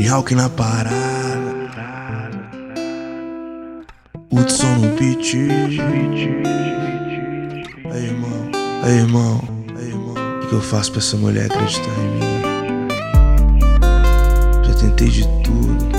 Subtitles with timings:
[0.00, 0.96] Mihawk na parada.
[4.32, 5.34] Hudson no beat.
[7.92, 8.50] Aí, irmão.
[8.82, 9.40] Aí, irmão.
[9.76, 10.14] Aí, irmão.
[10.42, 12.40] O que eu faço pra essa mulher acreditar em mim?
[14.64, 15.89] Já tentei de tudo.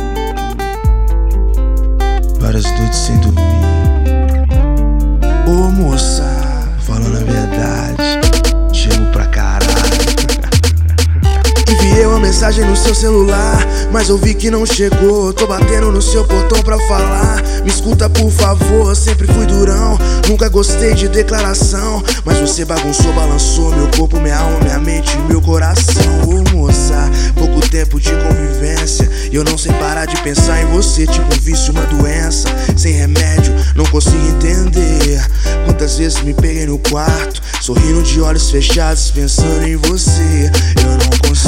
[12.51, 15.31] Mensagem no seu celular, mas ouvi que não chegou.
[15.31, 17.41] Tô batendo no seu portão pra falar.
[17.63, 19.97] Me escuta, por favor, sempre fui durão.
[20.27, 25.31] Nunca gostei de declaração, mas você bagunçou, balançou meu corpo, minha alma, minha mente e
[25.31, 26.21] meu coração.
[26.27, 29.09] Ô moça, pouco tempo de convivência.
[29.31, 32.49] E eu não sei parar de pensar em você, tipo um vício, uma doença.
[32.75, 35.25] Sem remédio, não consigo entender.
[35.65, 40.51] Quantas vezes me peguei no quarto, sorrindo de olhos fechados, pensando em você.
[40.83, 41.40] Eu não consigo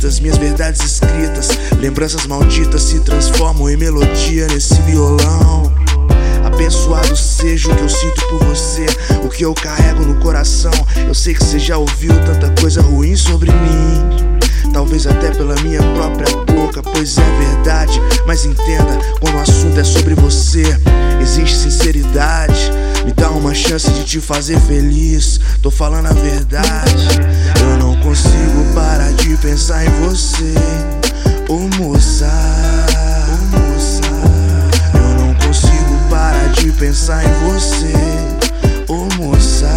[0.00, 1.48] ditas, minhas verdades escritas.
[1.78, 5.72] Lembranças malditas se transformam em melodia nesse violão.
[6.44, 8.86] Abençoado seja o que eu sinto por você,
[9.22, 10.72] o que eu carrego no coração.
[11.06, 14.40] Eu sei que você já ouviu tanta coisa ruim sobre mim.
[14.72, 18.00] Talvez até pela minha própria boca, pois é verdade.
[18.26, 20.62] Mas entenda, quando o assunto é sobre você,
[21.20, 22.70] existe sinceridade.
[23.04, 25.40] Me dá uma chance de te fazer feliz.
[25.62, 27.06] Tô falando a verdade.
[28.00, 30.54] Não consigo parar de pensar em você.
[31.50, 32.26] Ô moça.
[34.94, 37.92] Eu não consigo parar de pensar em você,
[38.88, 39.68] ô moça.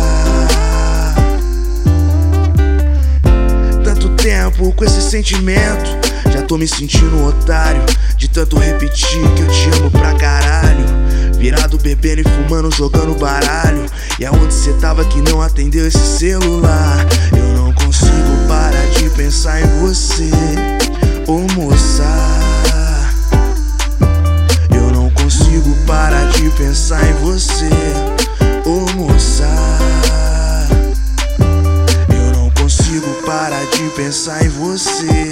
[3.83, 5.89] Tanto tempo com esse sentimento,
[6.31, 7.83] já tô me sentindo um otário.
[8.15, 10.85] De tanto repetir que eu te amo pra caralho.
[11.37, 13.85] Virado bebendo e fumando, jogando baralho.
[14.17, 17.05] E aonde cê tava que não atendeu esse celular?
[17.35, 17.52] Eu
[19.43, 20.31] pensar em você,
[21.27, 22.05] ô moça.
[24.73, 27.67] Eu não consigo parar de pensar em você,
[28.65, 29.43] ô moça.
[32.07, 35.29] Eu não consigo parar de pensar em você,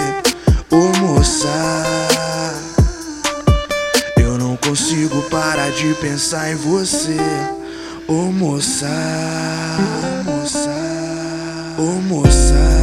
[0.70, 1.48] ô moça.
[4.18, 7.16] Eu não consigo parar de pensar em você,
[8.10, 8.88] ô moça.
[10.18, 10.70] Ô moça,
[11.78, 12.81] ô moça.